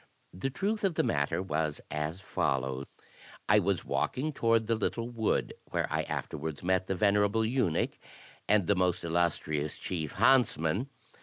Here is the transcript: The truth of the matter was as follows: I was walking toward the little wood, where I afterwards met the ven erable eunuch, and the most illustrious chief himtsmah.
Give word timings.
The 0.33 0.49
truth 0.49 0.83
of 0.83 0.95
the 0.95 1.03
matter 1.03 1.43
was 1.43 1.79
as 1.91 2.21
follows: 2.21 2.87
I 3.47 3.59
was 3.59 3.85
walking 3.85 4.33
toward 4.33 4.65
the 4.65 4.73
little 4.73 5.07
wood, 5.11 5.53
where 5.65 5.85
I 5.93 6.01
afterwards 6.09 6.63
met 6.63 6.87
the 6.87 6.95
ven 6.95 7.13
erable 7.17 7.47
eunuch, 7.47 7.99
and 8.49 8.65
the 8.65 8.73
most 8.73 9.03
illustrious 9.03 9.77
chief 9.77 10.15
himtsmah. 10.15 10.87